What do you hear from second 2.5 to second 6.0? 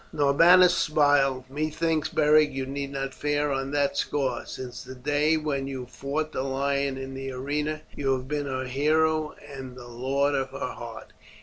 you need not fear on that score. Since the day when you